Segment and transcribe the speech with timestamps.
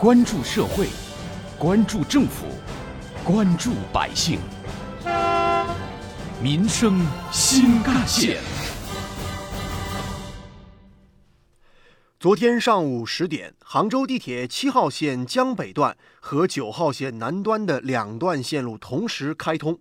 [0.00, 0.88] 关注社会，
[1.58, 2.46] 关注政府，
[3.22, 4.40] 关注百姓，
[6.42, 8.40] 民生新干线。
[12.18, 19.78] 昨天上午十点，杭州地铁七号线江北段和九号线南端的两段线路同时开通。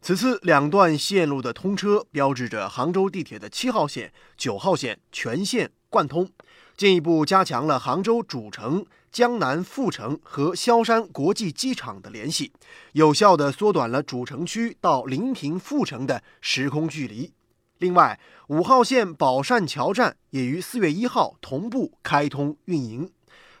[0.00, 6.30] 此次两段线路的通车，标志着杭州地铁的七号线、九号线全线贯通，
[6.78, 12.52] 进一步加强了杭州主城、江南副城和萧山国际机场的联系，
[12.92, 17.32] 有效地缩短了主城区到临平副城的时空距离。
[17.78, 23.10] 另外，五号线宝善桥站也于四月一号同步开通运营。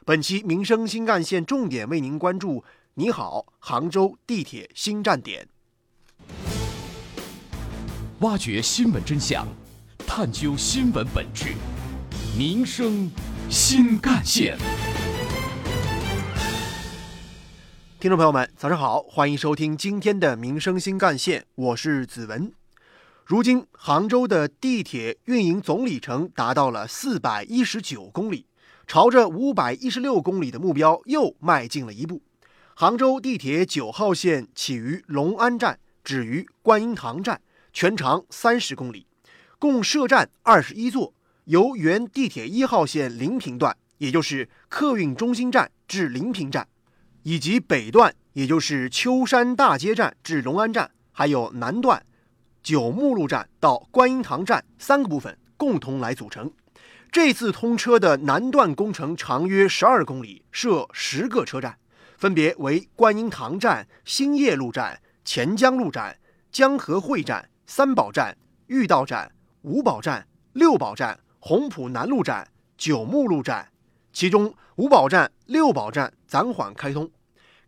[0.04, 2.62] 本期民生新干线重点为您关注：
[2.94, 5.48] 你好，杭州地铁新站点。
[8.20, 9.44] 挖掘新闻真相，
[10.06, 11.54] 探究新闻本质，
[12.38, 13.10] 民生
[13.50, 14.56] 新干线。
[17.98, 22.52] 听众朋友们，早上好，欢迎收听今天的民生新干线，我是子文。
[23.24, 28.46] 如今，杭州的地铁运营总里程达到了四百一十九公里，
[28.86, 32.22] 朝着五百一十六公里的目标又迈进了一步。
[32.76, 37.40] 杭州地铁九号线起于龙安站，止于观音堂站。
[37.72, 39.08] 全长三十公里，
[39.58, 41.12] 共设站二十一座，
[41.48, 46.68] 由原地铁一号线临平段，也就是客运中心站至临平站，
[47.22, 52.04] 以及北段，也就是秋山大街站至龙安站，还有南段，
[52.62, 56.52] 九目路站到观音堂站三个部分共同来组成。
[57.10, 61.78] 这次通车的南段工程长约十二公里，设十个车站，
[62.18, 66.18] 分别为观音堂站、兴业路站、钱江路站、
[66.52, 67.48] 江河汇站。
[67.70, 68.34] 三宝站、
[68.68, 69.30] 御道站、
[69.60, 73.68] 五宝站、六宝站、红浦南路站、九牧路站，
[74.12, 77.10] 其中五宝站、六宝站暂缓开通。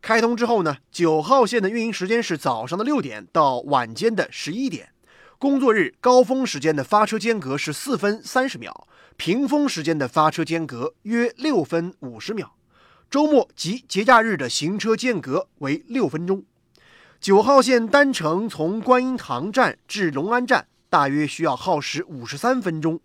[0.03, 4.91] 开通之后呢，九号线的运营时间是早上的六点到晚间的十一点，
[5.39, 8.87] 工作日高峰时间的发车间隔是四分三十秒，
[9.17, 12.55] 平峰时间的发车间隔约六分五十秒，
[13.11, 16.45] 周末及节假日的行车间隔为六分钟。
[17.21, 22.99] 九号线单程从观音堂站至龙安站，大约需要耗时五十三分钟。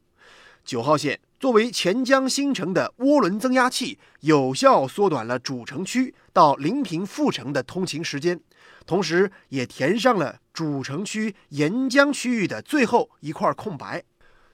[0.66, 8.40] 九号线作为钱江新城的涡轮增压器，有效缩短了主城区到临平副城的通勤时间，
[8.86, 14.04] 同时也填上了主城区沿江区域的最后一块空白。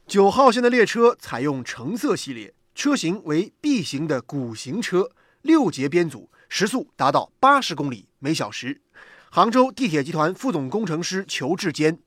[0.05, 5.09] 九号线的列车采用橙色系列，车型为 B 型的鼓形车，
[5.41, 8.81] 六节编组，时速达到八十公里每小时。
[9.29, 11.97] 杭州地铁集团副总工程师裘志坚，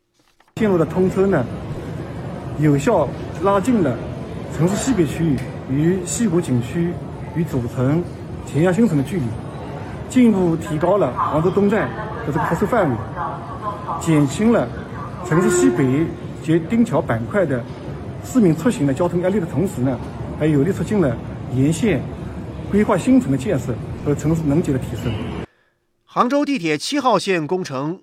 [0.57, 1.43] 线路的通车呢，
[2.61, 3.09] 有效
[3.45, 3.95] 拉近了
[4.57, 5.37] 城市西北区域
[5.71, 6.95] 与西湖景区
[7.37, 8.03] 与主城
[8.47, 9.23] 钱江新城的距离，
[10.09, 11.87] 进一步提高了杭州东站
[12.27, 12.97] 的这个辐射范围，
[14.01, 14.67] 减轻了
[15.27, 16.07] 城市西北
[16.43, 17.63] 及丁桥板块的
[18.25, 19.99] 市民出行的交通压力的同时呢，
[20.39, 21.15] 还有力促进了
[21.53, 22.01] 沿线
[22.71, 23.75] 规划新城的建设
[24.07, 25.13] 和城市能级的提升。
[26.07, 28.01] 杭州地铁七号线工程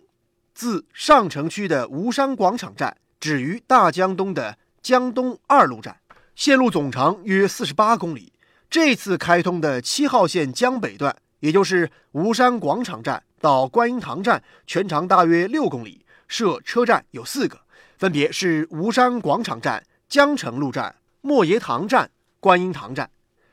[0.54, 5.98] 自上城区的吴山广场站止于大江东的江东二路站，
[6.36, 8.34] 线路总长约四十八公里。
[8.70, 17.60] 这次开通的七号线江北段，也就是吴山广场站到观音堂站，全长大约六公里，设车站有四个，
[17.98, 22.10] 分别是吴山广场站、江城路站、莫爷堂站、
[22.40, 23.10] 观音堂站。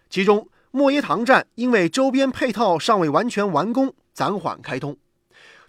[0.08, 3.94] 其中，莫爷堂站因为周边配套尚未完全完工。
[4.18, 4.96] 暂缓开通。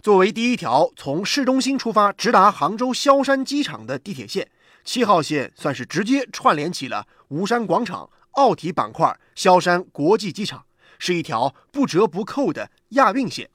[0.02, 4.50] 作为第一条从市中心出发直达杭州萧山机场的地铁线，
[4.84, 10.64] 七号线算是直接串联起了吴山广场、奥体板块、萧山国际机场，
[10.98, 13.50] 是一条不折不扣的亚运线。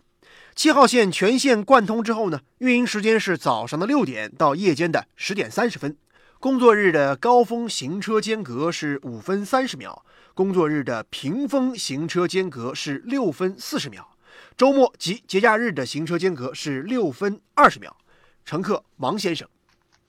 [0.55, 5.97] 七号线全线贯通之后呢，运营时间是早上的六点到夜间的十点三十分，
[6.39, 14.09] 工作日的高峰行车间隔是五分三十秒，工作日的平峰行车间隔是六分四十秒。
[14.55, 17.97] 周末及节假日的行车间隔是六分二十秒。
[18.45, 19.45] 乘客王先生，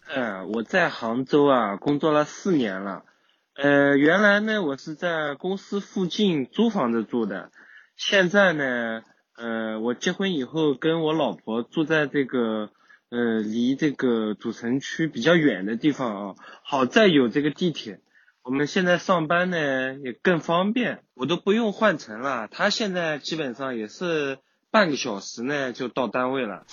[0.09, 3.05] 呃，我在杭州啊工作了四年了。
[3.55, 7.51] 呃，原来呢我是在公司附近租房子住的，
[7.97, 9.03] 现在呢，
[9.37, 12.71] 呃，我结婚以后跟我老婆住在这个
[13.11, 16.35] 呃离这个主城区比较远的地方啊。
[16.63, 18.01] 好在有这个地铁。
[18.43, 22.47] 我们现在上班呢也更方便，我都不用换乘了。
[22.47, 24.39] 他现在基本上也是
[24.71, 26.65] 半个小时呢就到单位了。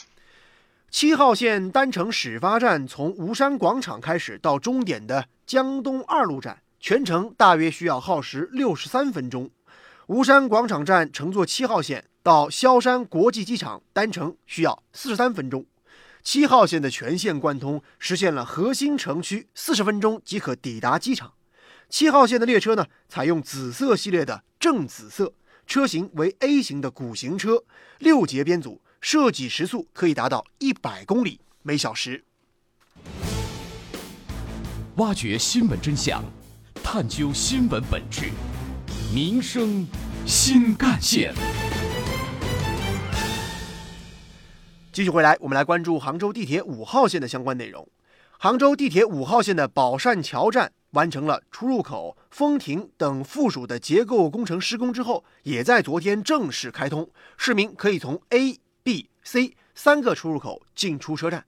[0.94, 9.50] 七号线单程始发站从吴山广场开始到终点的江东二路站，全程大约需要耗时六十三分钟。
[10.06, 15.66] 吴山广场站乘坐七号线到萧山国际机场单程需要四十三分钟。
[16.22, 21.34] 七号线的全线贯通，实现了核心城区四十分钟即可抵达机场。
[21.90, 25.34] 七号线的列车呢，采用紫色系列的正紫色，
[25.66, 27.64] 车型为 A 型的鼓型车，
[27.98, 32.24] 六节编组，设计时速可以达到一百公里每小时。
[34.96, 36.24] 挖掘新闻真相，
[36.82, 38.32] 探究新闻本质，
[39.14, 39.86] 民生
[40.26, 41.34] 新干线。
[44.94, 47.86] 继续回来，我们来关注杭州地铁五号线的相关内容。
[48.40, 58.60] 杭州地铁五号线的宝善桥站完成了出入口、风亭等附属的结构工程施工之后，也在昨天正式开通，市民可以从 A、
[59.24, 61.46] C 三个出入口进出车站。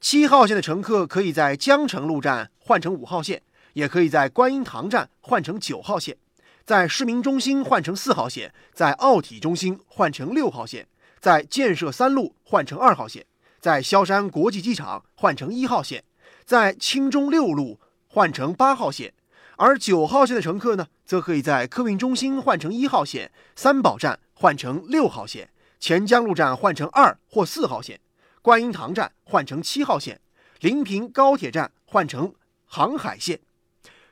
[0.00, 3.42] 七号线的乘客可以在江城路站换乘五号线，
[3.74, 6.16] 也可以在观音堂站换乘九号线，
[6.64, 10.88] 在市民中心换乘四号线，在奥体中心换乘六号线，
[11.20, 13.26] 在建设三路换乘二号线，
[13.60, 16.02] 在萧山国际机场换乘一号线，
[16.44, 17.78] 在青中六路
[18.08, 19.12] 换乘八号线。
[19.56, 27.98] 而九号线的乘客呢，则可以在客运中心换乘一号线，三宝站换乘六号线，钱江路站换乘二或四号线。
[28.42, 30.20] 观音堂站换乘七号线，
[30.60, 32.34] 临平高铁站换乘
[32.66, 33.40] 航海线。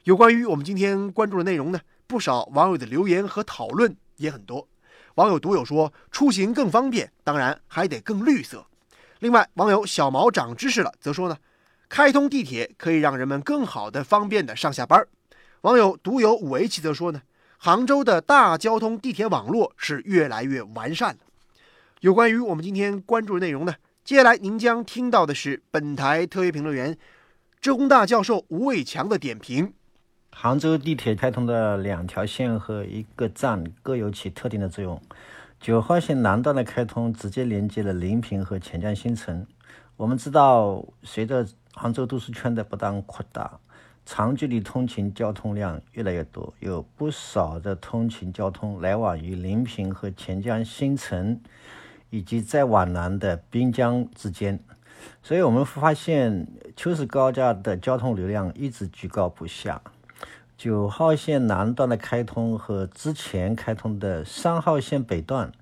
[0.04, 4.66] 有关于我们今天关注的内容呢，不少网友的留言和讨论也很多。
[5.16, 8.66] 网友独有说，出行更方便，当然还得更绿色。
[9.18, 11.36] 另外，网友小毛长知识了，则说呢，
[11.88, 15.06] 开通地铁可以让人们更好的、方便的上下班。
[15.62, 17.22] 网友独有五 H 则说呢，
[17.58, 21.20] 杭州的大交通地铁网络是越来越完善了。
[22.00, 23.74] 有关于我们今天关注的内容呢？
[24.04, 26.96] 接下来您将听到的是本台特约评论员、
[27.60, 29.72] 浙工大教授吴伟强的点评。
[30.30, 35.02] 杭州地铁开通的两条线和一个站各有其特定的作用。
[35.58, 39.44] 九号线南段的开通，直接连接了临平和钱江新城。
[39.96, 43.58] 我们知道，随着杭州都市圈的不断扩大，
[44.06, 51.40] 长距离通勤交通量越来越多，有不少的通勤交通来往于临平和钱江新城。
[52.10, 54.58] 以及再往南的滨江之间，
[55.22, 56.46] 所以我们发现
[56.76, 59.80] 秋实高架的交通流量一直居高不下。
[60.56, 65.52] 九号线南段的开通和之前开通的三号线北段，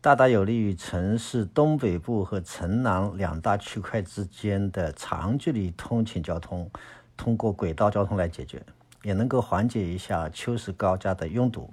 [0.00, 6.70] 大大有利于城市东北部和城南两大区块之间的长距离通勤交通，
[7.16, 8.62] 通过轨道交通来解决，
[9.02, 11.70] 也能够缓解一下秋实高架的拥堵。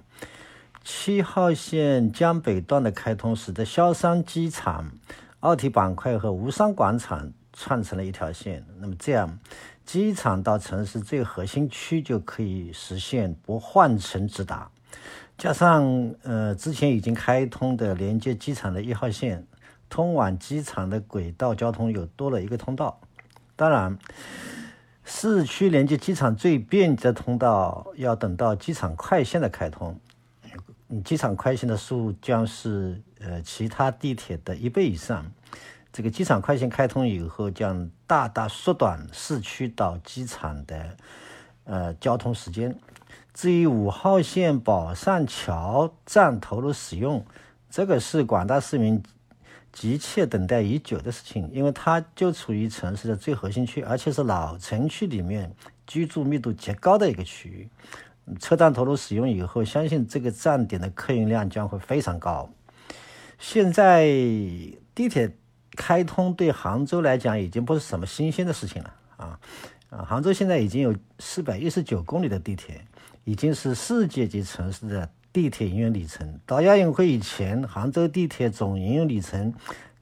[0.88, 4.92] 七号线江北段的开通，使得萧山机场、
[5.40, 8.64] 奥体板块和吴山广场串成了一条线。
[8.78, 9.36] 那么这样，
[9.84, 14.70] 机场到城市最核心区就可以实现不换乘直达。
[15.36, 19.44] 加上呃之前已经开通的连接机场的一号线，
[19.88, 23.00] 通往机场的轨道交通又多了一个通道。
[23.56, 23.98] 当然，
[25.04, 29.98] 市区连接机场最便捷的通道要等到机场快线的开通。
[30.88, 35.24] 嗯，机场快线的速度将是呃其他地铁的一倍以上。
[35.92, 40.96] 这个机场快线开通以后，将大大缩短市区到机场的
[41.64, 42.78] 呃交通时间。
[43.32, 47.24] 至于五号线宝善桥站投入使用，
[47.70, 49.02] 这个是广大市民
[49.72, 55.50] 急切等待已久的事情，因为它就处于城市的最核心区，而且是老城区里面
[55.86, 57.68] 居住密度极高的一个区域。
[58.40, 62.50] 车站投入使用以后，相信这个站点的客运量将会非常高。
[63.38, 64.06] 现在
[64.94, 65.36] 地铁
[65.72, 69.38] 开通对杭州来讲已经不是什么新鲜的事情了啊
[69.90, 70.04] 啊！
[70.04, 72.84] 杭州现在已经有四百一十九公里的地铁，
[73.24, 76.40] 已经是世界级城市的地铁营运里程。
[76.46, 79.52] 到亚运会以前，杭州地铁总营运里程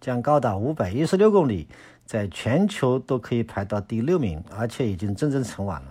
[0.01, 1.69] 将高达五百一十六公里，
[2.07, 5.89] 在全球都可以排到第六名，而且已经真正成网了。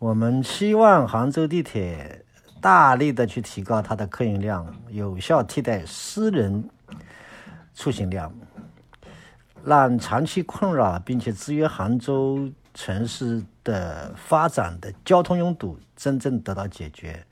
[0.00, 2.24] 我们希望杭州地铁
[2.58, 6.70] 大力的去提高它的客运量，有效替代私人
[7.74, 8.32] 出行量，
[9.62, 17.22] 让长期困扰并且制约杭州城市的发展的交通拥堵真正得到解决，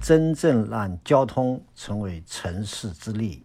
[0.00, 3.44] 真正让交通成为城市之力。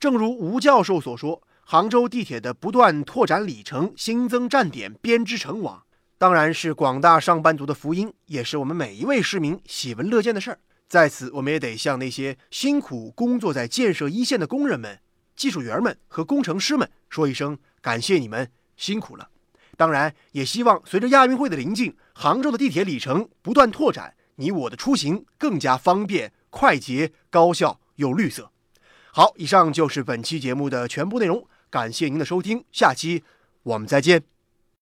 [0.00, 5.84] 正如吴教授所说，杭州地铁的不断拓展里程、新增站点、编织成网。
[6.22, 10.60] 当然是广大上班族的福音，也是我们每一位市民喜闻乐见的事儿。
[10.88, 15.00] 在此，我们也得向那些辛苦工作在建设一线的工人们、
[15.34, 19.30] 技术员们和工程师们说一声感谢，你们辛苦了。
[19.76, 28.52] 当然，也希望随着亚运会的临近，杭州的地铁里程不断拓展，你我的出行更加方便、快捷、高效又绿色。
[29.10, 33.24] 好，以上就是本期节目的全部内容，感谢您的收听，下期
[33.64, 34.31] 我们再见。